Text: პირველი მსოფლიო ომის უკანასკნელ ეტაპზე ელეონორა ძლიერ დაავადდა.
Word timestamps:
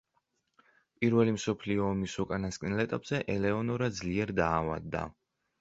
პირველი 1.01 1.35
მსოფლიო 1.35 1.85
ომის 1.89 2.17
უკანასკნელ 2.25 2.83
ეტაპზე 2.87 3.23
ელეონორა 3.37 3.91
ძლიერ 4.03 4.37
დაავადდა. 4.41 5.09